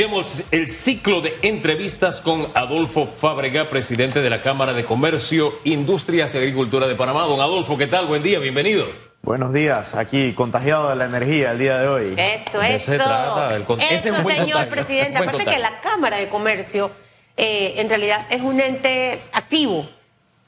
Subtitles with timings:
[0.00, 6.34] Iniciamos el ciclo de entrevistas con Adolfo Fábrega, presidente de la Cámara de Comercio, Industrias
[6.34, 7.24] y Agricultura de Panamá.
[7.24, 8.06] Don Adolfo, ¿qué tal?
[8.06, 8.86] Buen día, bienvenido.
[9.20, 12.14] Buenos días, aquí contagiado de la energía el día de hoy.
[12.16, 12.94] Eso, eso.
[12.94, 15.18] eso, señor presidente.
[15.18, 16.90] Aparte que la Cámara de Comercio
[17.36, 19.86] eh, en realidad es un ente activo.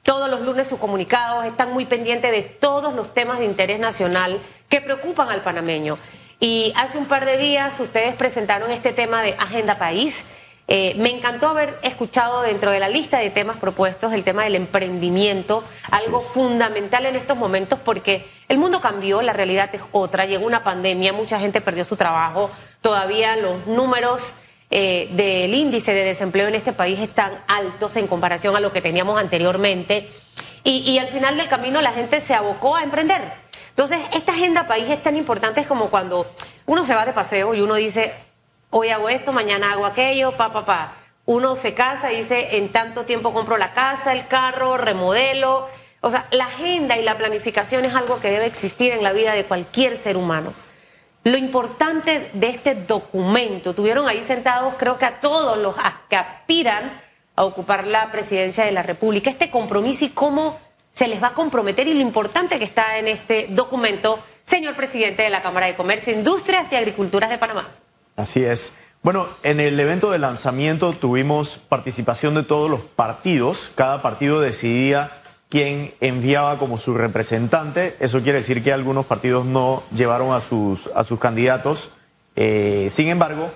[0.03, 4.39] Todos los lunes sus comunicados están muy pendientes de todos los temas de interés nacional
[4.71, 5.99] que preocupan al panameño.
[6.43, 10.25] Y hace un par de días ustedes presentaron este tema de Agenda País.
[10.67, 14.57] Eh, me encantó haber escuchado dentro de la lista de temas propuestos el tema del
[14.57, 20.45] emprendimiento, algo fundamental en estos momentos porque el mundo cambió, la realidad es otra, llegó
[20.45, 24.35] una pandemia, mucha gente perdió su trabajo, todavía los números
[24.73, 28.81] eh, del índice de desempleo en este país están altos en comparación a lo que
[28.81, 30.09] teníamos anteriormente
[30.65, 33.42] y al final del camino la gente se abocó a emprender.
[33.73, 36.31] Entonces, esta agenda país es tan importante como cuando
[36.67, 38.13] uno se va de paseo y uno dice,
[38.69, 40.93] hoy hago esto, mañana hago aquello, pa, pa, pa.
[41.25, 45.69] Uno se casa y dice, en tanto tiempo compro la casa, el carro, remodelo.
[46.03, 49.33] O sea, la agenda y la planificación es algo que debe existir en la vida
[49.33, 50.53] de cualquier ser humano.
[51.25, 55.77] Lo importante de este documento, tuvieron ahí sentados creo que a todos los
[56.11, 57.01] que aspiran
[57.37, 60.59] a ocupar la presidencia de la República, este compromiso y cómo
[60.93, 65.23] se les va a comprometer y lo importante que está en este documento, señor presidente
[65.23, 67.71] de la Cámara de Comercio, Industrias y Agriculturas de Panamá.
[68.17, 68.73] Así es.
[69.03, 73.73] Bueno, en el evento de lanzamiento tuvimos participación de todos los partidos.
[73.75, 77.97] Cada partido decidía quién enviaba como su representante.
[77.99, 81.91] Eso quiere decir que algunos partidos no llevaron a sus, a sus candidatos.
[82.37, 83.51] Eh, sin embargo,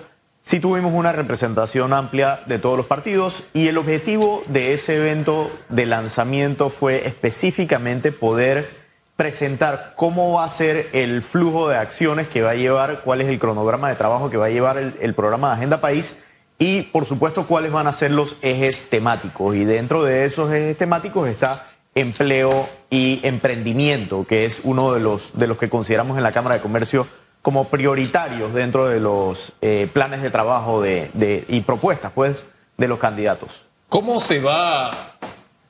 [0.47, 5.51] sí tuvimos una representación amplia de todos los partidos y el objetivo de ese evento
[5.67, 8.69] de lanzamiento fue específicamente poder
[9.17, 13.27] presentar cómo va a ser el flujo de acciones que va a llevar, cuál es
[13.27, 16.15] el cronograma de trabajo que va a llevar el, programa de Agenda País
[16.57, 19.53] y, por supuesto, cuáles van a ser los ejes temáticos.
[19.53, 25.37] Y dentro de esos ejes temáticos está empleo y emprendimiento, que es uno de los,
[25.37, 27.05] de los que consideramos en la Cámara de Comercio
[27.47, 32.99] como prioritarios dentro de los eh, planes de trabajo de, y propuestas pues, de los
[32.99, 33.63] candidatos.
[33.87, 35.15] ¿Cómo se va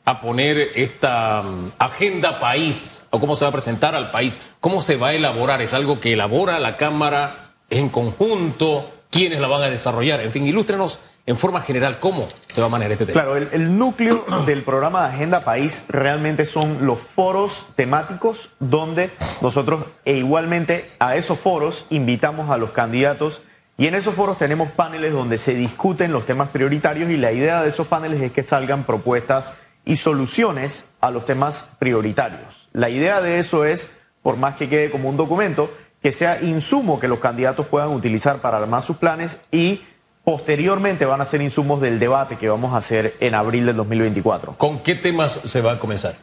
[0.04, 4.40] a poner esta mm, agenda país o cómo se va a presentar al país?
[4.60, 5.62] ¿Cómo se va a elaborar?
[5.62, 8.92] ¿Es algo que elabora la Cámara en conjunto?
[9.12, 10.22] ¿Quiénes la van a desarrollar?
[10.22, 13.22] En fin, ilústrenos en forma general, ¿cómo se va a manejar este tema?
[13.22, 19.12] Claro, el, núcleo del programa de Agenda País realmente son los foros temáticos donde
[19.42, 23.42] nosotros e igualmente a esos foros invitamos a los candidatos
[23.78, 27.62] y en esos foros tenemos paneles donde se discuten los temas prioritarios y la idea
[27.62, 32.70] de esos paneles es que salgan propuestas y soluciones a los temas prioritarios.
[32.72, 35.72] La idea de eso es, por más que quede como un documento,
[36.02, 39.82] que sea insumo que los candidatos puedan utilizar para armar sus planes y
[40.28, 44.58] Posteriormente van a ser insumos del debate que vamos a hacer en abril del 2024.
[44.58, 46.18] ¿Con qué temas se va a comenzar?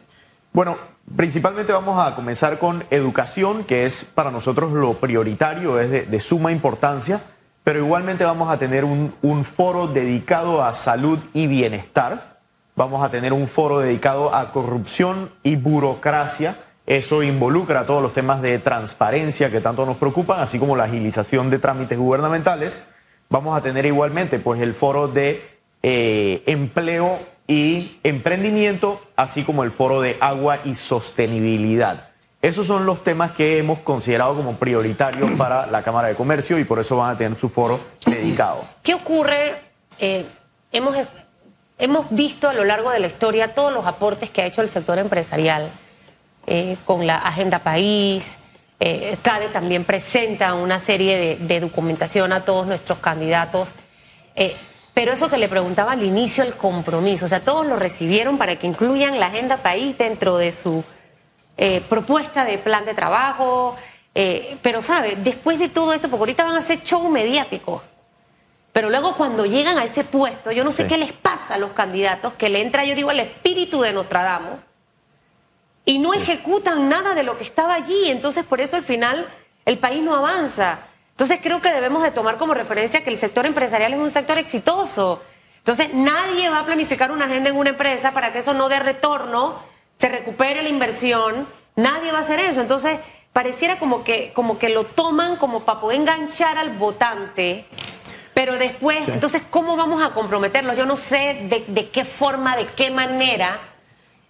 [0.53, 0.77] Bueno,
[1.15, 6.51] principalmente vamos a comenzar con educación, que es para nosotros lo prioritario, es de, suma
[6.51, 7.19] importancia,
[7.63, 12.41] pero igualmente vamos a tener un, un foro dedicado a salud y bienestar,
[12.75, 16.57] vamos a tener un foro dedicado a corrupción y burocracia.
[16.85, 21.49] Eso involucra todos los temas de transparencia que tanto nos preocupan, así como la agilización
[21.49, 22.83] de trámites gubernamentales
[23.29, 25.43] vamos a tener igualmente pues el foro de
[25.83, 32.09] eh, empleo y emprendimiento, así como el foro de agua y sostenibilidad.
[32.41, 36.63] Esos son los temas que hemos considerado como prioritarios para la Cámara de Comercio y
[36.63, 38.65] por eso van a tener su foro dedicado.
[38.83, 39.55] ¿Qué ocurre?
[39.99, 40.25] Eh,
[40.71, 40.95] hemos,
[41.77, 44.69] hemos visto a lo largo de la historia todos los aportes que ha hecho el
[44.69, 45.71] sector empresarial
[46.47, 48.37] eh, con la Agenda País,
[48.79, 53.73] eh, CADE también presenta una serie de, documentación a todos nuestros candidatos.
[54.35, 54.55] Eh,
[54.93, 58.55] pero eso que le preguntaba al inicio, el compromiso, o sea, todos lo recibieron para
[58.55, 60.85] que incluyan la agenda país dentro de su
[61.57, 63.75] eh, propuesta de plan de trabajo.
[64.13, 65.17] Eh, pero, ¿sabe?
[65.17, 67.83] Después de todo esto, porque ahorita van a hacer show mediático.
[68.71, 71.71] Pero luego cuando llegan a ese puesto, yo no sé qué les pasa a los
[71.71, 74.59] candidatos, que le entra, yo digo, el espíritu de Nostradamus
[75.85, 78.09] y no ejecutan nada de lo que estaba allí.
[78.09, 79.27] Entonces, por eso al final
[79.65, 80.79] el país no avanza.
[81.11, 84.37] Entonces, creo que debemos de tomar como referencia que el sector empresarial es un sector
[84.37, 85.21] exitoso.
[85.59, 88.79] Entonces, nadie va a planificar una agenda en una empresa para que eso no dé
[88.79, 89.59] retorno,
[89.99, 91.47] se recupere la inversión.
[91.75, 92.61] Nadie va a hacer eso.
[92.61, 92.99] Entonces,
[93.31, 97.65] pareciera como que, como que lo toman como para poder enganchar al votante.
[98.33, 100.75] Pero después, entonces, ¿cómo vamos a comprometerlos?
[100.75, 103.57] Yo no sé de, de qué forma, de qué manera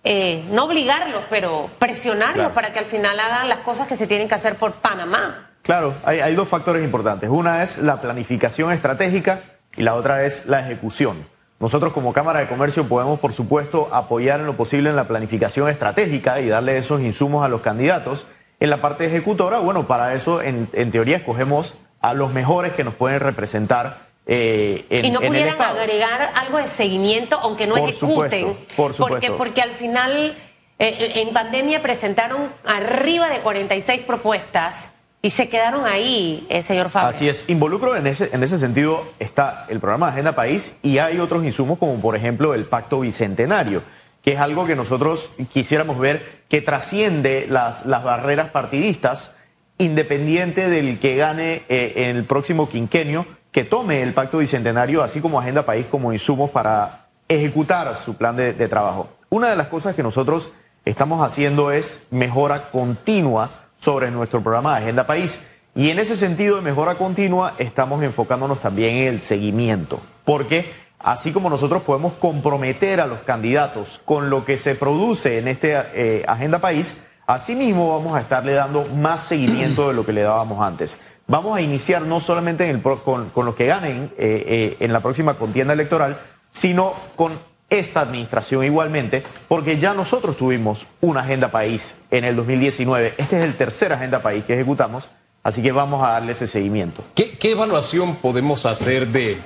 [0.05, 4.27] eh, no obligarlos, pero presionarlos para que al final hagan las cosas que se tienen
[4.27, 5.49] que hacer por Panamá.
[5.63, 7.27] Claro, hay, dos factores importantes.
[7.27, 9.41] Una es la planificación estratégica,
[9.75, 11.27] y la otra es la ejecución.
[11.59, 15.69] Nosotros como Cámara de Comercio podemos, por supuesto, apoyar en lo posible en la planificación
[15.69, 18.25] estratégica y darle esos insumos a los candidatos.
[18.59, 22.93] En la parte ejecutora, bueno, para eso en, teoría escogemos a los mejores que nos
[22.93, 28.57] pueden representar eh, en, y no pudieran agregar algo de seguimiento, aunque no ejecuten.
[28.75, 29.07] por supuesto.
[29.07, 30.37] Porque, porque al final,
[30.79, 34.89] eh, en pandemia presentaron arriba de 46 propuestas
[35.25, 37.09] y se quedaron ahí, eh, señor Fabio.
[37.09, 40.99] Así es, involucro en ese, en ese sentido está el programa de Agenda País y
[40.99, 43.81] hay otros insumos como por ejemplo el Pacto Bicentenario,
[44.21, 49.31] que es algo que nosotros quisiéramos ver que trasciende las, las barreras partidistas,
[49.79, 55.21] independiente del que gane eh, en el próximo quinquenio, que tome el Pacto Bicentenario, así
[55.21, 59.07] como Agenda País, como insumos para ejecutar su plan de trabajo.
[59.29, 60.49] Una de las cosas que nosotros
[60.83, 65.39] estamos haciendo es mejora continua sobre nuestro programa de Agenda País.
[65.73, 71.31] Y en ese sentido de mejora continua estamos enfocándonos también en el seguimiento, porque así
[71.31, 76.25] como nosotros podemos comprometer a los candidatos con lo que se produce en este eh,
[76.27, 80.99] Agenda País, asimismo vamos a estarle dando más seguimiento de lo que le dábamos antes.
[81.27, 85.35] Vamos a iniciar no solamente con, con, los que ganen eh, eh, en la próxima
[85.39, 86.19] contienda electoral,
[86.51, 87.39] sino con
[87.69, 93.15] esta administración igualmente, porque ya nosotros tuvimos una agenda país en el 2019.
[93.17, 95.09] Este es el tercer agenda país que ejecutamos,
[95.41, 97.03] así que vamos a darle ese seguimiento.
[97.15, 99.39] ¿Qué, evaluación podemos hacer de,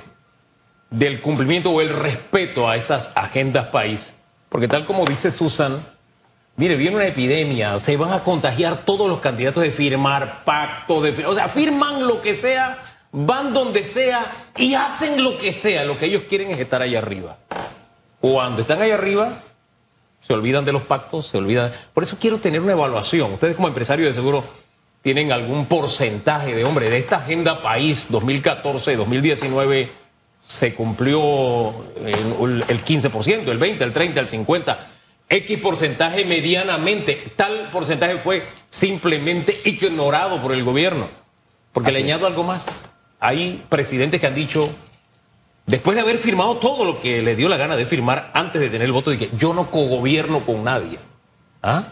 [0.90, 4.14] del cumplimiento o el respeto a esas agendas país?
[4.50, 5.82] Porque tal como dice Susan,
[6.60, 11.24] mire, viene una epidemia, se van a contagiar todos los candidatos de firmar pacto, de,
[11.24, 15.84] o sea, firman lo que sea, van donde sea y hacen lo que sea.
[15.84, 17.38] Lo que ellos quieren es estar ahí arriba.
[18.20, 19.40] Cuando están ahí arriba,
[20.20, 21.72] se olvidan de los pactos, se olvidan.
[21.94, 23.32] Por eso quiero tener una evaluación.
[23.32, 24.44] Ustedes como empresarios de seguro
[25.00, 29.88] tienen algún porcentaje de, hombre, de esta agenda país 2014-2019
[30.46, 31.70] se cumplió
[32.04, 34.99] el 15%, el 20, el 30, el 50.
[35.30, 41.06] X porcentaje medianamente, tal porcentaje fue simplemente ignorado por el gobierno.
[41.72, 42.66] Porque le añado algo más.
[43.20, 44.68] Hay presidentes que han dicho,
[45.66, 48.70] después de haber firmado todo lo que le dio la gana de firmar antes de
[48.70, 50.98] tener el voto de que yo no cogobierno con nadie.
[51.62, 51.84] ¿Ah?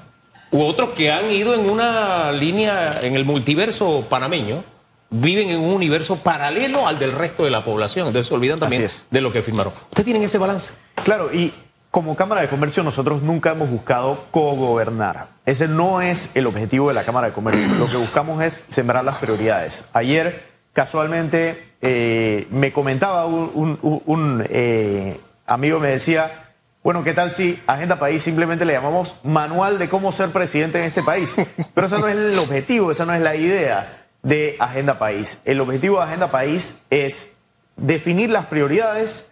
[0.51, 4.65] U otros que han ido en una línea, en el multiverso panameño,
[5.11, 8.09] viven en un universo paralelo al del resto de la población.
[8.09, 9.73] Entonces se olvidan también de lo que firmaron.
[9.91, 10.73] ¿Ustedes tienen ese balance?
[11.05, 11.53] Claro, y
[11.91, 15.29] como Cámara de Comercio nosotros nunca hemos buscado cogobernar.
[15.47, 17.67] Ese no es el objetivo de la Cámara de Comercio.
[17.75, 19.89] Lo que buscamos es sembrar las prioridades.
[19.93, 26.53] Ayer, casualmente, eh, me comentaba un, eh, amigo, me decía,
[26.83, 30.85] bueno, ¿qué tal si Agenda País simplemente le llamamos manual de cómo ser presidente en
[30.85, 31.37] este país?
[31.75, 35.41] Pero ese no es el objetivo, esa no es la idea de Agenda País.
[35.45, 37.33] El objetivo de Agenda País es
[37.77, 39.27] definir las prioridades,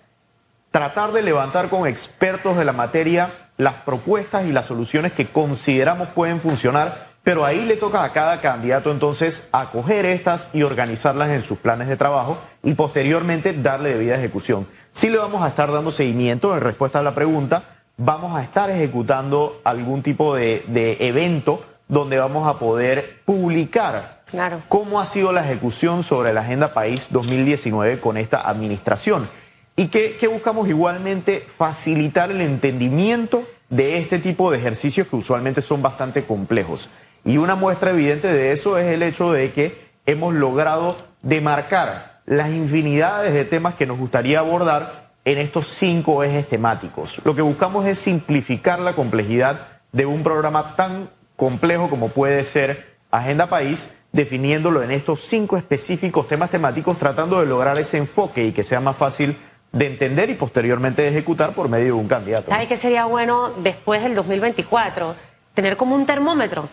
[0.76, 6.08] tratar de levantar con expertos de la materia las propuestas y las soluciones que consideramos
[6.08, 11.42] pueden funcionar pero ahí le toca a cada candidato entonces acoger estas y organizarlas en
[11.42, 14.66] sus planes de trabajo y posteriormente darle debida ejecución.
[14.92, 17.62] Si le vamos a estar dando seguimiento en respuesta a la pregunta,
[17.96, 20.62] vamos a estar ejecutando algún tipo de,
[21.00, 24.20] evento donde vamos a poder publicar
[24.68, 29.30] cómo ha sido la ejecución sobre la Agenda País 2019 con esta administración.
[29.78, 35.82] Y que, buscamos igualmente facilitar el entendimiento de este tipo de ejercicios que usualmente son
[35.82, 36.88] bastante complejos.
[37.26, 42.50] Y una muestra evidente de eso es el hecho de que hemos logrado demarcar las
[42.50, 47.20] infinidades de temas que nos gustaría abordar en estos cinco ejes temáticos.
[47.24, 52.96] Lo que buscamos es simplificar la complejidad de un programa tan complejo como puede ser
[53.10, 58.52] Agenda País, definiéndolo en estos cinco específicos temas temáticos, tratando de lograr ese enfoque y
[58.52, 59.36] que sea más fácil
[59.76, 62.50] de entender y posteriormente de ejecutar por medio de un candidato.
[62.50, 65.14] ¿Sabe qué sería bueno después del 2024?
[65.52, 66.68] Tener como un termómetro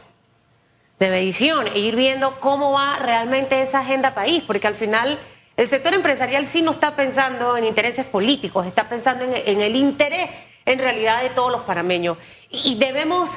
[0.99, 5.19] de medición e ir viendo cómo va realmente esa agenda país, porque al final
[5.57, 10.29] el sector empresarial sí no está pensando en intereses políticos, está pensando en, el interés
[10.65, 12.17] en realidad de todos los panameños.
[12.49, 13.29] Y, debemos,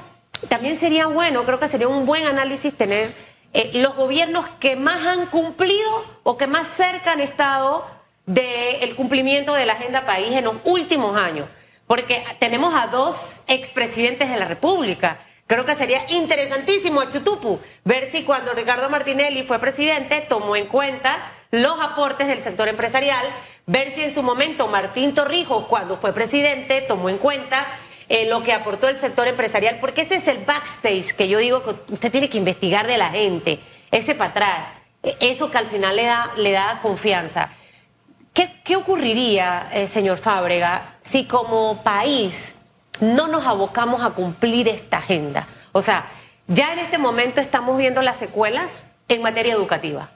[0.49, 3.12] también sería bueno, creo que sería un buen análisis tener
[3.52, 7.96] eh, los gobiernos que más han cumplido o que más cerca han estado
[8.26, 11.49] del cumplimiento de la agenda país en los últimos años,
[11.87, 18.11] porque tenemos a dos expresidentes de la República Creo que sería interesantísimo a Chutupu ver
[18.11, 23.25] si cuando Ricardo Martinelli fue presidente tomó en cuenta los aportes del sector empresarial,
[23.64, 27.64] ver si en su momento Martín Torrijos cuando fue presidente tomó en cuenta
[28.09, 31.62] eh, lo que aportó el sector empresarial, porque ese es el backstage que yo digo
[31.62, 33.61] que usted tiene que investigar de la gente,
[33.92, 34.66] ese para atrás,
[35.04, 37.52] e, eso que al final le da, le da confianza.
[38.64, 42.52] ¿Qué, ocurriría, eh, señor Fábrega, si como país
[43.00, 45.49] no nos abocamos a cumplir esta agenda?
[45.73, 46.11] O sea,
[46.47, 50.11] ya en este momento estamos viendo las secuelas en materia educativa.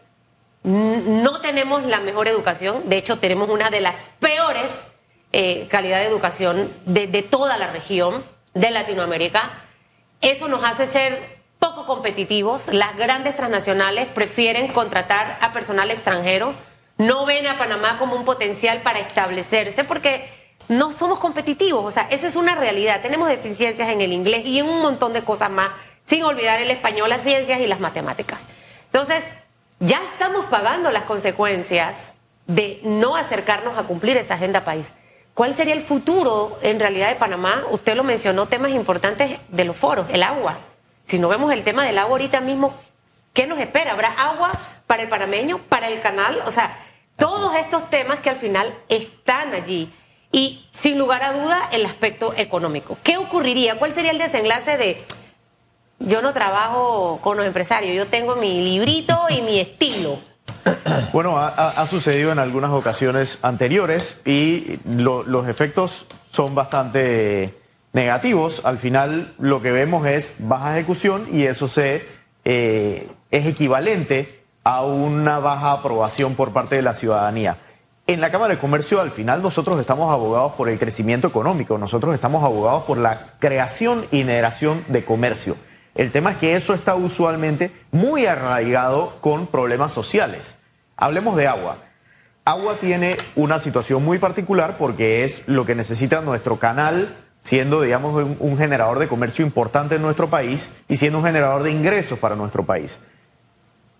[0.62, 4.70] No tenemos la mejor educación, de hecho tenemos una de las peores
[5.32, 9.48] eh, calidad de educación de, de toda la región de Latinoamérica.
[10.20, 12.68] Eso nos hace ser poco competitivos.
[12.68, 16.54] Las grandes transnacionales prefieren contratar a personal extranjero,
[17.00, 20.28] no ven a Panamá como un potencial para establecerse porque
[20.68, 21.82] no somos competitivos.
[21.82, 23.00] O sea, esa es una realidad.
[23.00, 25.70] Tenemos deficiencias en el inglés y en un montón de cosas más,
[26.06, 28.44] sin olvidar el español, las ciencias y las matemáticas.
[28.84, 29.24] Entonces,
[29.78, 31.96] ya estamos pagando las consecuencias
[32.46, 34.86] de no acercarnos a cumplir esa agenda país.
[35.32, 37.64] ¿Cuál sería el futuro en realidad de Panamá?
[37.70, 40.58] Usted lo mencionó, temas importantes de los foros, el agua.
[41.06, 42.74] Si no vemos el tema del agua ahorita mismo,
[43.32, 43.92] ¿qué nos espera?
[43.92, 44.52] ¿Habrá agua
[44.86, 46.42] para el panameño, para el canal?
[46.44, 46.76] O sea,
[47.20, 49.92] todos estos temas que al final están allí.
[50.32, 52.98] Y sin lugar a duda, el aspecto económico.
[53.04, 53.78] ¿Qué ocurriría?
[53.78, 55.04] ¿Cuál sería el desenlace de
[56.00, 60.18] yo no trabajo con los empresarios, yo tengo mi librito y mi estilo?
[61.12, 67.54] Bueno, ha, sucedido en algunas ocasiones anteriores y los efectos son bastante
[67.92, 68.62] negativos.
[68.64, 72.06] Al final lo que vemos es baja ejecución y eso se,
[72.44, 74.39] eh, es equivalente
[74.70, 77.56] a una baja aprobación por parte de la ciudadanía.
[78.06, 82.14] En la Cámara de Comercio al final nosotros estamos abogados por el crecimiento económico, nosotros
[82.14, 85.56] estamos abogados por la creación y generación de comercio.
[85.96, 90.54] El tema es que eso está usualmente muy arraigado con problemas sociales.
[90.96, 91.78] Hablemos de agua.
[92.44, 98.36] Agua tiene una situación muy particular porque es lo que necesita nuestro canal, siendo, digamos,
[98.38, 102.36] un, generador de comercio importante en nuestro país y siendo un generador de ingresos para
[102.36, 103.00] nuestro país.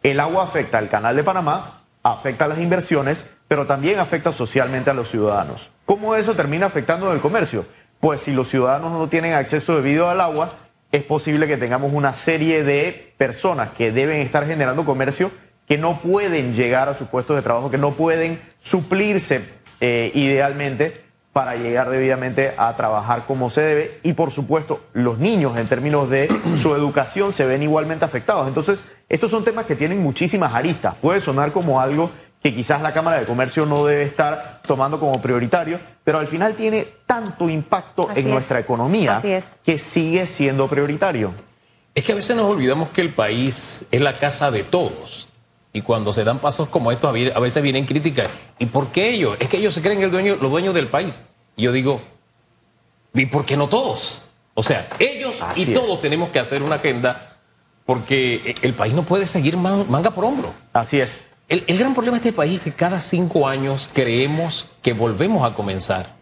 [0.02, 4.90] El agua afecta al canal de Panamá, afecta a las inversiones, pero también afecta socialmente
[4.90, 5.70] a los ciudadanos.
[5.84, 7.66] ¿Cómo eso termina afectando el comercio?
[8.00, 10.50] Pues si los ciudadanos no tienen acceso debido al agua,
[10.90, 15.30] es posible que tengamos una serie de personas que deben estar generando comercio
[15.68, 19.44] que no pueden llegar a sus puestos de trabajo, que no pueden suplirse
[19.80, 24.00] eh, idealmente para llegar debidamente a trabajar como se debe.
[24.02, 28.48] Y por supuesto, los niños en términos de su educación se ven igualmente afectados.
[28.48, 30.94] Entonces, estos son temas que tienen muchísimas aristas.
[31.00, 32.10] Puede sonar como algo
[32.42, 36.54] que quizás la Cámara de Comercio no debe estar tomando como prioritario, pero al final
[36.54, 39.20] tiene tanto impacto en nuestra economía
[39.62, 41.32] que sigue siendo prioritario.
[41.94, 45.28] Es que a veces nos olvidamos que el país es la casa de todos.
[45.72, 48.28] Y cuando se dan pasos como estos, a veces vienen críticas.
[48.58, 49.36] ¿Y por qué ellos?
[49.38, 51.20] Es que ellos se creen el dueño, los dueños del país.
[51.56, 52.00] Y yo digo,
[53.14, 54.22] ¿y por qué no todos?
[54.54, 57.38] O sea, ellos y todos tenemos que hacer una agenda
[57.86, 60.52] porque el país no puede seguir manga por hombro.
[60.72, 61.18] Así es.
[61.48, 65.54] El, gran problema de este país es que cada cinco años creemos que volvemos a
[65.54, 66.14] comenzar.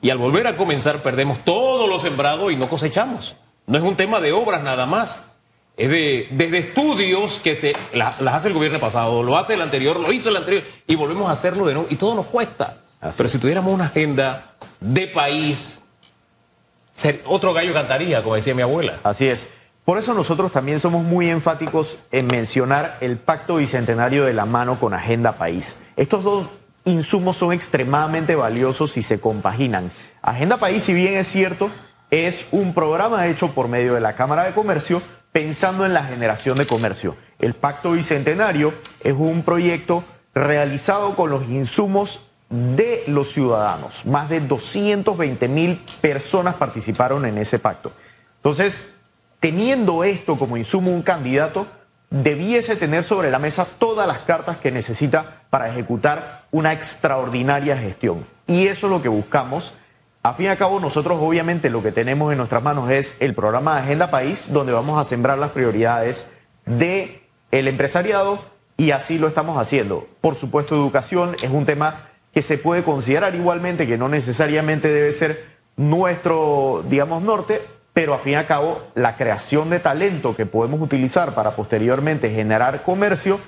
[0.00, 3.36] Y al volver a comenzar perdemos todo lo sembrado y no cosechamos.
[3.66, 5.22] No es un tema de obras nada más.
[5.76, 9.98] Es de, desde estudios que se las hace el gobierno pasado, lo hace el anterior,
[9.98, 11.88] lo hizo el anterior, y volvemos a hacerlo de nuevo.
[11.90, 12.78] Y todo nos cuesta.
[13.16, 15.82] Pero si tuviéramos una agenda de país,
[17.24, 18.98] otro gallo cantaría, como decía mi abuela.
[19.02, 19.48] Así es.
[19.84, 24.78] Por eso nosotros también somos muy enfáticos en mencionar el Pacto Bicentenario de la mano
[24.78, 25.78] con Agenda País.
[25.96, 26.46] Estos dos
[26.84, 29.90] insumos son extremadamente valiosos y se compaginan.
[30.22, 31.70] Agenda País, si bien es cierto,
[32.10, 36.56] es un programa hecho por medio de la Cámara de Comercio pensando en la generación
[36.56, 37.16] de comercio.
[37.38, 44.04] El Pacto Bicentenario es un proyecto realizado con los insumos de los ciudadanos.
[44.04, 47.92] Más de 220 mil personas participaron en ese pacto.
[48.36, 48.94] Entonces,
[49.38, 51.66] teniendo esto como insumo un candidato,
[52.10, 58.26] debiese tener sobre la mesa todas las cartas que necesita para ejecutar una extraordinaria gestión.
[58.48, 59.74] Y eso es lo que buscamos.
[60.22, 63.34] A fin y a cabo, nosotros obviamente lo que tenemos en nuestras manos es el
[63.34, 66.30] programa Agenda País, donde vamos a sembrar las prioridades
[66.66, 68.38] del el empresariado
[68.76, 70.06] y así lo estamos haciendo.
[70.20, 75.10] Por supuesto, educación es un tema que se puede considerar igualmente, que no necesariamente debe
[75.12, 75.46] ser
[75.78, 77.62] nuestro, digamos, norte,
[77.94, 82.28] pero a fin y a cabo la creación de talento que podemos utilizar para posteriormente
[82.28, 83.40] generar comercio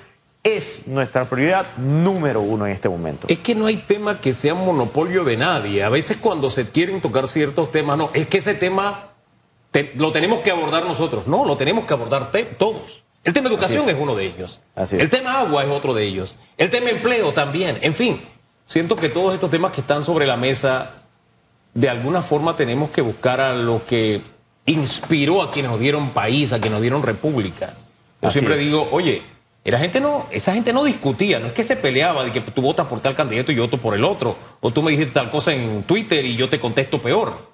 [0.44, 3.26] es nuestra prioridad número uno en este momento.
[3.28, 5.82] Es que no hay tema que sea monopolio de nadie.
[5.82, 9.10] A veces cuando se quieren tocar ciertos temas, no, es que ese tema
[9.94, 11.26] lo tenemos que abordar nosotros.
[11.26, 13.02] No, lo tenemos que abordar todos.
[13.24, 13.96] El tema educación es.
[13.98, 14.60] uno de ellos.
[14.90, 16.36] El tema agua es otro de ellos.
[16.58, 17.78] El tema empleo también.
[17.82, 18.20] En fin,
[18.66, 21.02] siento que todos estos temas que están sobre la mesa,
[21.72, 24.22] de alguna forma tenemos que buscar a lo que
[24.66, 27.74] inspiró a quienes nos dieron país, a quienes nos dieron república.
[28.20, 29.22] Yo siempre digo, oye,
[29.64, 32.62] Era gente no, esa gente no discutía, no es que se peleaba de que tú
[32.62, 35.30] votas por tal candidato y yo voto por el otro, o tú me dijiste tal
[35.30, 37.52] cosa en Twitter y yo te contesto peor.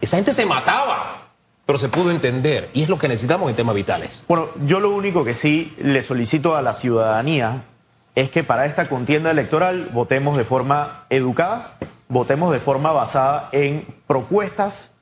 [0.00, 1.32] Esa gente, se mataba,
[1.66, 4.24] pero se pudo entender y es lo que necesitamos en temas vitales.
[4.28, 7.64] Bueno, yo lo único que sí le solicito a la ciudadanía
[8.14, 11.76] es que para esta contienda electoral votemos de forma educada,
[12.08, 14.92] votemos de forma basada en propuestas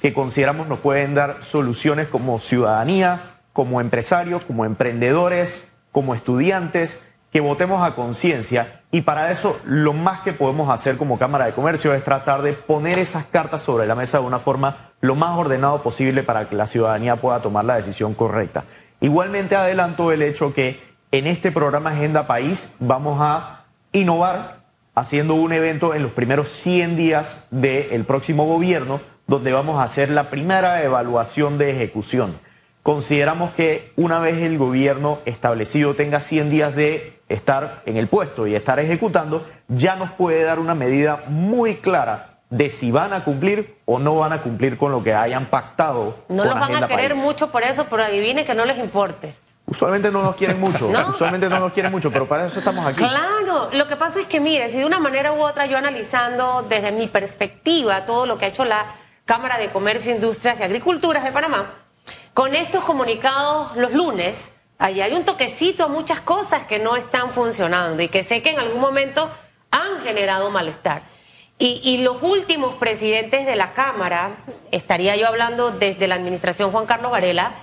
[0.00, 7.00] que consideramos nos pueden dar soluciones como ciudadanía, como empresarios, como emprendedores, como estudiantes,
[7.32, 11.52] que votemos a conciencia y para eso lo más que podemos hacer como Cámara de
[11.52, 15.36] Comercio es tratar de poner esas cartas sobre la mesa de una forma lo más
[15.36, 18.64] ordenado posible para que la ciudadanía pueda tomar la decisión correcta.
[19.00, 24.58] Igualmente adelanto el hecho que en este programa Agenda País vamos a innovar
[24.94, 30.10] haciendo un evento en los primeros 100 días del próximo gobierno donde vamos a hacer
[30.10, 32.38] la primera evaluación de ejecución.
[32.84, 38.46] Consideramos que una vez el gobierno establecido tenga 100 días de estar en el puesto
[38.46, 43.24] y estar ejecutando, ya nos puede dar una medida muy clara de si van a
[43.24, 46.24] cumplir o no van a cumplir con lo que hayan pactado.
[46.28, 49.34] No los van a querer mucho por eso, pero adivine que no les importe.
[49.64, 52.98] Usualmente no nos quieren mucho, usualmente no nos quieren mucho, pero para eso estamos aquí.
[52.98, 56.66] Claro, lo que pasa es que, mire, si de una manera u otra yo analizando
[56.68, 58.84] desde mi perspectiva todo lo que ha hecho la
[59.24, 61.83] Cámara de Comercio, Industrias y Agriculturas de Panamá,
[62.34, 67.32] con estos comunicados los lunes, ahí hay un toquecito a muchas cosas que no están
[67.32, 69.30] funcionando y que sé que en algún momento
[69.70, 71.02] han generado malestar.
[71.56, 74.38] Y, los últimos presidentes de la Cámara,
[74.72, 77.54] estaría yo hablando desde la administración Juan Carlos Varela,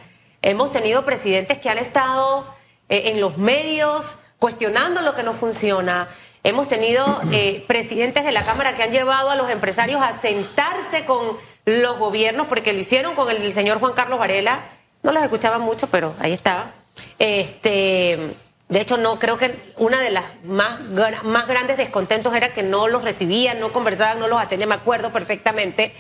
[0.41, 2.47] hemos tenido presidentes que han estado
[2.87, 6.07] eh, en los medios cuestionando lo que no funciona.
[6.43, 11.05] Hemos tenido eh, presidentes de la Cámara que han llevado a los empresarios a sentarse
[11.05, 14.61] con los gobiernos, porque lo hicieron con el, señor Juan Carlos Varela,
[15.03, 16.73] no los escuchaba mucho, pero ahí estaba.
[17.19, 18.35] Este,
[18.67, 20.79] de hecho, no creo que una de las más,
[21.23, 25.11] más grandes descontentos era que no los recibían, no conversaban, no los atendían, me acuerdo
[25.11, 25.93] perfectamente.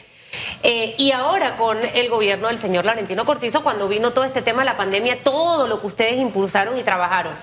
[0.63, 4.61] Eh, y ahora con el gobierno del señor Laurentino Cortizo, cuando vino todo este tema
[4.61, 7.35] de la pandemia, todo lo que ustedes impulsaron y trabajaron.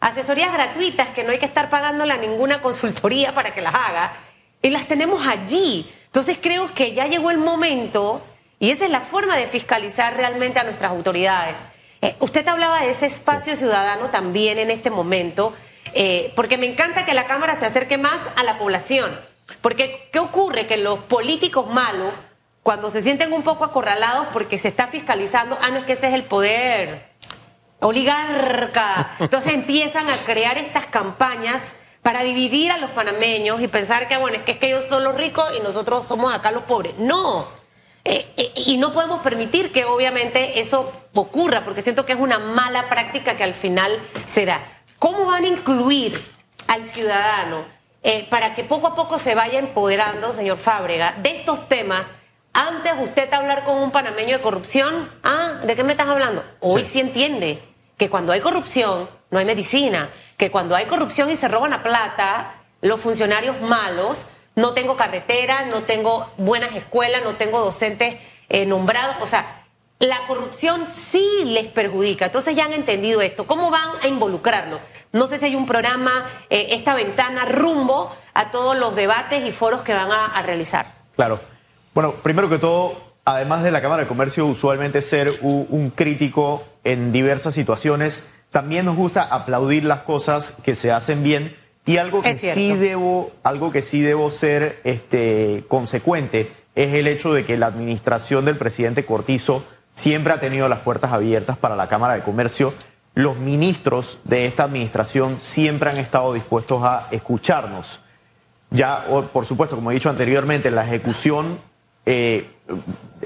[0.00, 4.12] Asesorías gratuitas que no hay que estar pagándole a ninguna consultoría para que las haga,
[4.64, 5.90] y las tenemos allí.
[6.14, 8.22] Entonces creo que ya llegó el momento,
[8.60, 11.56] y esa es la forma de fiscalizar realmente a nuestras autoridades.
[12.00, 15.54] Eh, usted hablaba de ese espacio ciudadano también en este momento,
[15.92, 19.10] eh, porque me encanta que la Cámara se acerque más a la población.
[19.60, 20.68] Porque, ¿qué ocurre?
[20.68, 22.14] Que los políticos malos,
[22.62, 26.06] cuando se sienten un poco acorralados porque se está fiscalizando, ah, no es que ese
[26.06, 27.08] es el poder
[27.80, 29.16] oligarca.
[29.18, 31.60] Entonces empiezan a crear estas campañas
[32.04, 35.04] para dividir a los panameños y pensar que, bueno, es que, es que ellos son
[35.04, 36.92] los ricos y nosotros somos acá los pobres.
[36.98, 37.48] No.
[38.04, 42.38] Eh, eh, y no podemos permitir que obviamente eso ocurra, porque siento que es una
[42.38, 44.60] mala práctica que al final se da.
[44.98, 46.22] ¿Cómo van a incluir
[46.66, 47.64] al ciudadano
[48.02, 52.02] eh, para que poco a poco se vaya empoderando, señor Fábrega, de estos temas?
[52.52, 56.44] Antes usted hablar con un panameño de corrupción, ah, ¿de qué me estás hablando?
[56.60, 57.62] Hoy sí entiende
[57.96, 61.82] que cuando hay corrupción no hay medicina, que cuando hay corrupción y se roban la
[61.82, 68.16] plata, los funcionarios malos, no tengo carretera, no tengo buenas escuelas, no tengo docentes
[68.48, 69.64] eh, nombrados, o sea,
[69.98, 72.26] la corrupción sí les perjudica.
[72.26, 73.46] Entonces ya han entendido esto.
[73.46, 74.80] ¿Cómo van a involucrarlo?
[75.12, 79.52] No sé si hay un programa, eh, esta ventana rumbo a todos los debates y
[79.52, 80.92] foros que van a, realizar.
[81.14, 81.40] Claro.
[81.94, 87.12] Bueno, primero que todo, además de la Cámara de Comercio, usualmente ser un crítico en
[87.12, 92.36] diversas situaciones también nos gusta aplaudir las cosas que se hacen bien y algo que
[92.36, 97.66] sí debo, algo que sí debo ser este, consecuente es el hecho de que la
[97.66, 102.72] administración del presidente Cortizo siempre ha tenido las puertas abiertas para la Cámara de Comercio.
[103.14, 107.98] Los ministros de esta administración siempre han estado dispuestos a escucharnos.
[108.70, 111.58] Ya, por supuesto, como he dicho anteriormente, la ejecución
[112.06, 112.48] eh,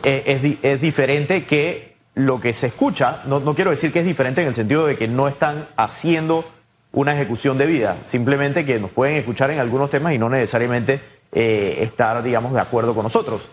[0.03, 4.49] es, es diferente que lo que se escucha, no, quiero decir que es diferente en
[4.49, 6.45] el sentido de que no están haciendo
[6.91, 11.01] una ejecución debida, simplemente que nos pueden escuchar en algunos temas y no necesariamente
[11.31, 13.49] eh, estar, digamos, de acuerdo con nosotros.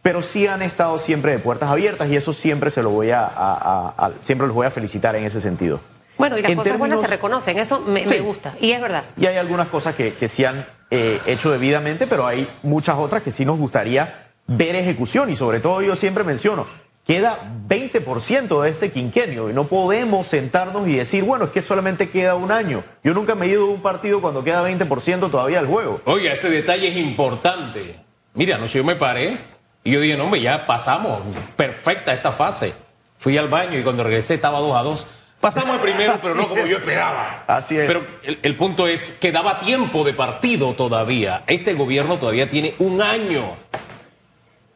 [0.00, 4.12] Pero sí han estado siempre de puertas abiertas y eso siempre se lo voy a,
[4.22, 5.80] siempre los voy a felicitar en ese sentido.
[6.16, 9.02] Bueno, y las cosas buenas se reconocen, eso me, gusta, y es verdad.
[9.16, 13.24] Y hay algunas cosas que, que sí han eh, hecho debidamente, pero hay muchas otras
[13.24, 16.66] que sí nos gustaría ver ejecución y sobre todo yo siempre menciono,
[17.04, 17.38] queda
[17.68, 22.34] 20% de este quinquenio y no podemos sentarnos y decir, bueno, es que solamente queda
[22.34, 22.82] un año.
[23.02, 26.00] Yo nunca me he ido a un partido cuando queda 20% todavía al juego.
[26.06, 27.96] Oye, ese detalle es importante.
[28.32, 29.38] Mira, no sé, yo me paré
[29.84, 31.20] y yo dije, no, hombre, ya pasamos,
[31.56, 32.72] perfecta esta fase.
[33.18, 35.06] Fui al baño y cuando regresé estaba 2 a 2.
[35.40, 37.44] Pasamos el primero, pero no como yo esperaba.
[37.46, 37.86] Así es.
[37.86, 41.44] Pero el, punto es que daba tiempo de partido todavía.
[41.46, 43.56] Este gobierno todavía tiene un año.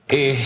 [0.09, 0.39] Eh,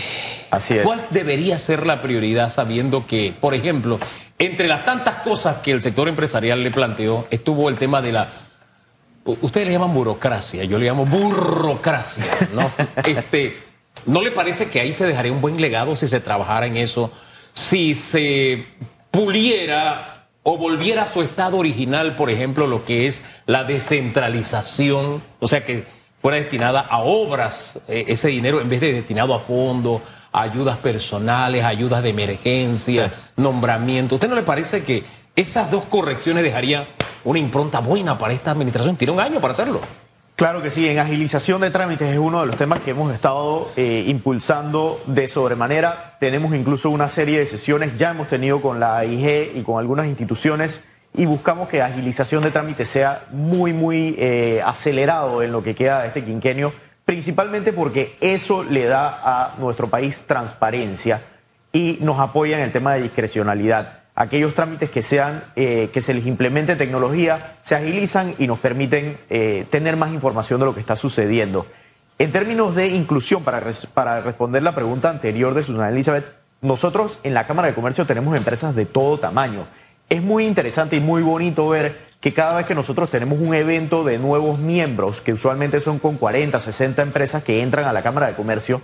[0.55, 0.85] Así es.
[0.85, 3.99] ¿Cuál debería ser la prioridad sabiendo que, por ejemplo,
[4.39, 8.29] entre las tantas cosas que el sector empresarial le planteó, estuvo el tema de la
[9.25, 12.69] ustedes le llaman burocracia, yo le llamo burocracia, ¿no?
[13.05, 13.55] este,
[14.05, 17.11] ¿No le parece que ahí se dejaría un buen legado si se trabajara en eso?
[17.53, 18.65] Si se
[19.11, 25.47] puliera o volviera a su estado original, por ejemplo, lo que es la descentralización, o
[25.47, 25.85] sea, que
[26.19, 30.01] fuera destinada a obras, eh, ese dinero en vez de destinado a fondos,
[30.33, 34.15] ayudas personales, ayudas de emergencia, nombramiento.
[34.15, 35.03] ¿Usted no le parece que
[35.35, 36.85] esas dos correcciones dejarían
[37.23, 38.97] una impronta buena para esta administración?
[38.97, 39.79] Tiene un año para hacerlo.
[40.35, 43.71] Claro que sí, en agilización de trámites es uno de los temas que hemos estado
[43.75, 46.17] eh, impulsando de sobremanera.
[46.19, 50.07] Tenemos incluso una serie de sesiones, ya hemos tenido con la AIG y con algunas
[50.07, 50.81] instituciones
[51.15, 56.01] y buscamos que agilización de trámites sea muy, muy eh, acelerado en lo que queda
[56.01, 56.73] de este quinquenio,
[57.05, 61.21] principalmente porque eso le da a nuestro país transparencia
[61.71, 66.13] y nos apoya en el tema de discrecionalidad aquellos trámites que sean eh, que se
[66.13, 70.79] les implemente tecnología se agilizan y nos permiten eh, tener más información de lo que
[70.79, 71.65] está sucediendo.
[72.19, 73.61] En términos de inclusión, para,
[73.93, 76.25] para responder la pregunta anterior de Susana Elizabeth,
[76.61, 79.65] nosotros en la Cámara de Comercio tenemos empresas de todo tamaño.
[80.09, 84.05] Es muy interesante y muy bonito ver que cada vez que nosotros tenemos un evento
[84.05, 88.27] de nuevos miembros, que usualmente son con 40, 60 empresas que entran a la Cámara
[88.27, 88.81] de Comercio,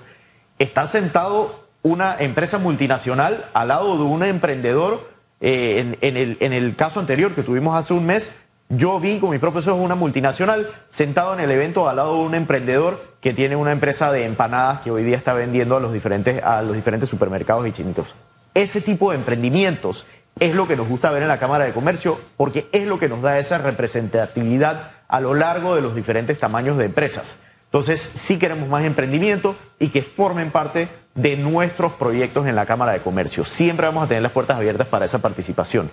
[0.60, 6.76] está sentado una empresa multinacional al lado de un emprendedor eh, en, el, en, el,
[6.76, 8.34] caso anterior que tuvimos hace un mes,
[8.68, 12.24] yo vi con mis propios ojos una multinacional sentado en el evento al lado de
[12.24, 15.94] un emprendedor que tiene una empresa de empanadas que hoy día está vendiendo a los
[15.94, 18.16] diferentes, a los diferentes supermercados y chinitos.
[18.54, 20.06] Ese tipo de emprendimientos
[20.40, 23.10] es lo que nos gusta ver en la Cámara de Comercio porque es lo que
[23.10, 27.38] nos da esa representatividad a lo largo de los diferentes tamaños de empresas.
[27.66, 32.94] Entonces, sí queremos más emprendimiento y que formen parte de nuestros proyectos en la Cámara
[32.94, 33.44] de Comercio.
[33.46, 35.92] Siempre vamos a tener las puertas abiertas para esa participación.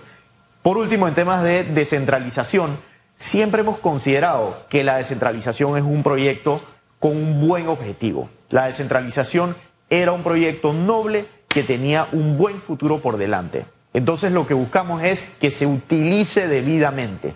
[0.63, 2.79] Por último, en temas de descentralización,
[3.15, 6.61] siempre hemos considerado que la descentralización es un proyecto
[6.99, 8.29] con un buen objetivo.
[8.49, 9.55] La descentralización
[9.89, 13.65] era un proyecto noble que tenía un buen futuro por delante.
[13.97, 17.35] Entonces lo que buscamos es que se utilice debidamente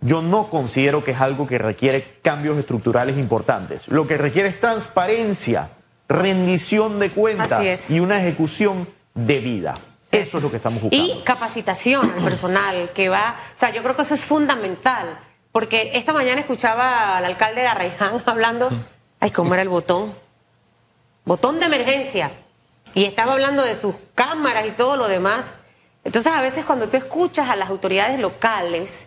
[0.00, 3.88] yo no considero que es algo que requiere cambios estructurales importantes.
[3.88, 5.70] Lo que requiere es transparencia,
[6.08, 9.78] rendición de cuentas y una ejecución debida.
[10.10, 11.04] Eso es lo que estamos buscando.
[11.04, 15.20] Y capacitación al personal que va, o sea, yo creo que eso es fundamental,
[15.52, 18.70] porque esta mañana escuchaba al alcalde de Arraiján hablando,
[19.20, 20.14] ay, ¿cómo era el botón?
[21.24, 22.32] Botón de emergencia.
[22.94, 25.52] Y estaba hablando de sus cámaras y todo lo demás.
[26.04, 29.06] Entonces, a veces cuando tú escuchas a las autoridades locales,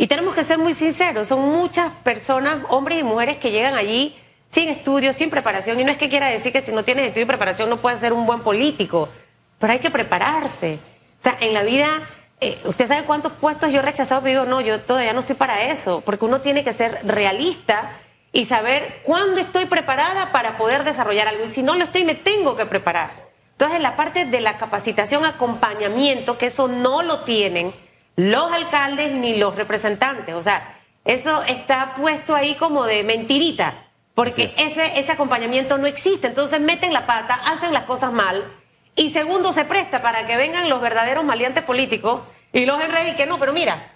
[0.00, 4.16] y tenemos que ser muy sinceros, son muchas personas, hombres y mujeres, que llegan allí
[4.48, 5.78] sin estudios, sin preparación.
[5.78, 8.00] Y no es que quiera decir que si no tienes estudio y preparación no puedes
[8.00, 9.10] ser un buen político,
[9.58, 10.78] pero hay que prepararse.
[11.20, 12.08] O sea, en la vida,
[12.40, 15.36] eh, usted sabe cuántos puestos yo he rechazado, pero digo, no, yo todavía no estoy
[15.36, 17.92] para eso, porque uno tiene que ser realista
[18.32, 21.44] y saber cuándo estoy preparada para poder desarrollar algo.
[21.44, 23.29] Y si no lo estoy, me tengo que preparar.
[23.60, 27.74] Entonces, la parte de la capacitación, acompañamiento, que eso no lo tienen
[28.16, 30.34] los alcaldes ni los representantes.
[30.34, 33.74] O sea, eso está puesto ahí como de mentirita,
[34.14, 36.28] porque ese, ese acompañamiento no existe.
[36.28, 38.50] Entonces meten la pata, hacen las cosas mal,
[38.96, 42.22] y segundo, se presta para que vengan los verdaderos maleantes políticos
[42.54, 43.92] y los enredes y que no, pero mira,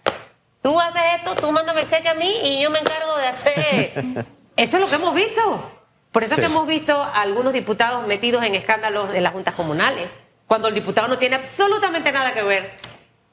[0.60, 4.26] tú haces esto, tú mándame cheque a mí y yo me encargo de hacer.
[4.58, 5.70] Eso es lo que hemos visto.
[6.14, 9.52] Por eso es que hemos visto a algunos diputados metidos en escándalos en las juntas
[9.54, 10.08] comunales,
[10.46, 12.74] cuando el diputado no tiene absolutamente nada que ver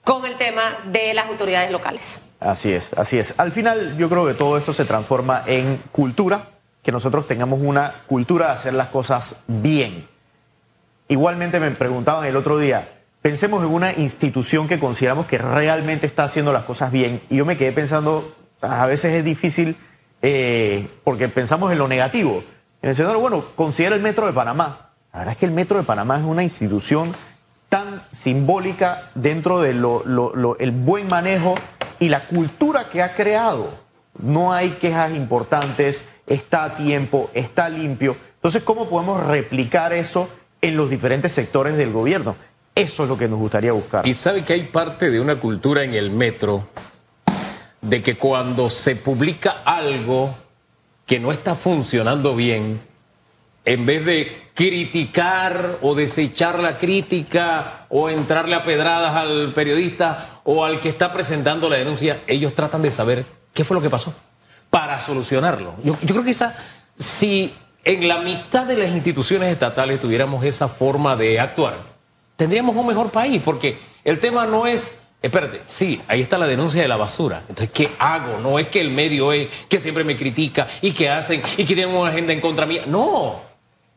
[0.03, 2.19] con el tema de las autoridades locales.
[2.39, 3.35] Así es, así es.
[3.37, 6.47] Al final yo creo que todo esto se transforma en cultura,
[6.81, 10.07] que nosotros tengamos una cultura de hacer las cosas bien.
[11.07, 12.89] Igualmente me preguntaban el otro día,
[13.21, 17.21] pensemos en una institución que consideramos que realmente está haciendo las cosas bien.
[17.29, 19.77] Y yo me quedé pensando, a veces es difícil
[20.23, 22.43] eh, porque pensamos en lo negativo.
[22.81, 24.89] En el señor, bueno, considera el Metro de Panamá.
[25.13, 27.13] La verdad es que el Metro de Panamá es una institución
[27.69, 29.85] tan simbólica dentro del
[30.59, 31.55] el buen manejo
[31.99, 33.69] y la cultura que ha creado.
[34.19, 38.17] No hay quejas importantes, está a tiempo, está limpio.
[38.35, 40.27] Entonces, ¿cómo podemos replicar eso
[40.59, 42.35] en los diferentes sectores del gobierno?
[42.73, 44.07] Eso es lo que nos gustaría buscar.
[44.07, 46.67] Y sabe que hay parte de una cultura en el metro
[47.81, 50.35] de que cuando se publica algo
[51.05, 52.81] que no está funcionando bien,
[53.65, 60.65] en vez de criticar o desechar la crítica o entrarle a pedradas al periodista o
[60.65, 64.13] al que está presentando la denuncia, ellos tratan de saber qué fue lo que pasó
[64.69, 65.75] para solucionarlo.
[65.83, 66.55] Yo, creo que esa,
[66.97, 71.75] si en la mitad de las instituciones estatales tuviéramos esa forma de actuar,
[72.35, 76.81] tendríamos un mejor país, porque el tema no es Espérate, sí, ahí está la denuncia
[76.81, 77.43] de la basura.
[77.47, 78.39] Entonces, ¿qué hago?
[78.39, 81.75] No es que el medio es que siempre me critica y que hacen y que
[81.75, 82.83] tienen una agenda en contra mía.
[82.87, 83.41] No,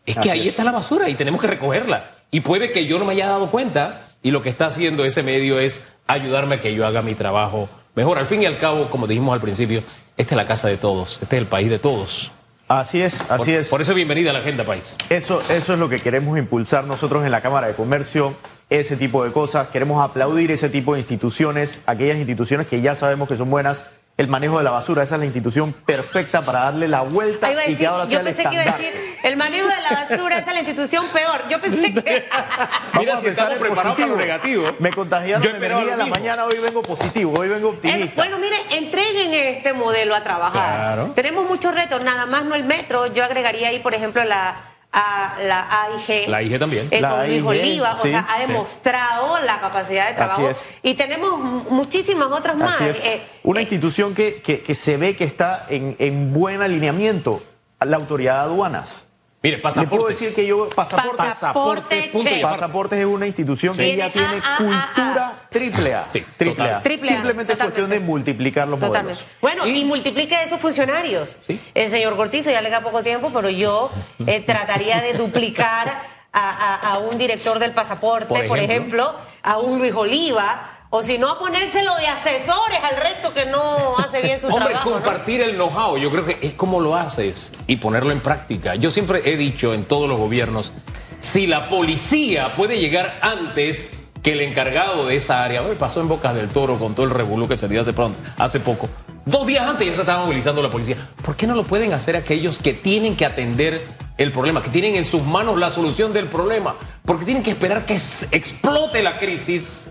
[0.05, 2.11] es que ahí está la basura y tenemos que recogerla.
[2.31, 5.23] Y puede que yo no me haya dado cuenta y lo que está haciendo ese
[5.23, 8.19] medio es ayudarme a que yo haga mi trabajo mejor.
[8.19, 9.83] Al fin y al cabo, como dijimos al principio,
[10.17, 12.33] esta es la casa de todos, este es el país de todos.
[12.68, 13.68] Así es, así es.
[13.68, 14.96] Por eso bienvenida a la Agenda País.
[15.11, 18.35] Eso, eso es lo que queremos impulsar nosotros en la Cámara de Comercio,
[18.70, 19.68] ese tipo de cosas.
[19.68, 23.85] Queremos aplaudir ese tipo de instituciones, aquellas instituciones que ya sabemos que son buenas
[24.16, 25.03] el manejo de la basura.
[25.03, 28.44] Esa es la institución perfecta para darle la vuelta y que ahora sea Yo pensé
[28.44, 31.48] que iba a decir, el manejo de la basura esa es la institución peor.
[31.48, 32.29] Yo pensé que...
[32.98, 34.64] Mira, si estamos preparados para lo negativo.
[34.79, 38.12] Me contagiaron yo energía en la mañana, hoy vengo positivo, hoy vengo optimista.
[38.16, 41.14] bueno, mire, entreguen este modelo a trabajar.
[41.14, 43.07] Tenemos muchos retos, nada más no el metro.
[43.12, 46.28] Yo agregaría ahí, por ejemplo, la a la AIG.
[46.28, 46.88] La AIG también.
[46.90, 50.48] La Luis Oliva, o sea, ha demostrado la capacidad de trabajo.
[50.83, 52.80] Y tenemos muchísimas otras más.
[52.80, 57.42] Eh, Una eh, institución que, que, se ve que está en, en buen alineamiento,
[57.80, 59.07] la autoridad de aduanas.
[59.44, 59.92] Mire, pasaportes.
[59.92, 61.16] Le puedo decir que yo, pasaportes.
[61.18, 66.07] Pasaporte, pasaportes es una institución que ya tiene cultura triple A.
[66.11, 66.83] Sí, triple A.
[66.83, 69.20] Simplemente es cuestión de multiplicar los Totalmente.
[69.20, 69.40] modelos.
[69.42, 71.37] Bueno, y, multiplique esos funcionarios.
[71.74, 73.90] El señor Cortizo ya le da poco tiempo, pero yo
[74.26, 80.74] eh, trataría de duplicar a, un director del pasaporte, por ejemplo a un Luis Oliva
[80.96, 84.66] o si no, a ponérselo de asesores al resto que no hace bien su Hombre,
[84.66, 84.92] trabajo.
[84.92, 88.76] compartir el know-how, yo creo que es como lo haces y ponerlo en práctica.
[88.76, 90.70] Yo siempre he dicho en todos los gobiernos,
[91.18, 93.90] si la policía puede llegar antes
[94.22, 97.11] que el encargado de esa área, ver, pasó en Bocas del Toro con todo el
[97.11, 98.88] revolú que se dio hace, pronto, hace poco.
[99.26, 101.09] Dos días antes ya se estaba movilizando la policía.
[101.24, 103.85] ¿Por qué no lo pueden hacer aquellos que tienen que atender
[104.16, 106.76] el problema, que tienen en sus manos la solución del problema?
[107.04, 109.88] Porque tienen que esperar que explote la crisis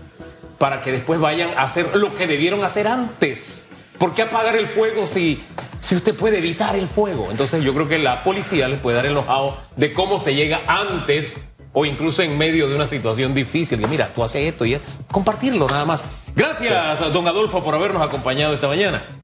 [0.58, 3.66] para que después vayan a hacer lo que debieron hacer antes.
[3.98, 5.42] ¿Por qué apagar el fuego si,
[5.78, 7.28] si usted puede evitar el fuego?
[7.30, 10.62] Entonces yo creo que la policía les puede dar el know de cómo se llega
[10.66, 11.36] antes
[11.72, 13.78] o incluso en medio de una situación difícil.
[13.78, 16.04] Que mira, tú haces esto y compartirlo nada más.
[16.34, 19.22] Gracias, don Adolfo, por habernos acompañado esta mañana.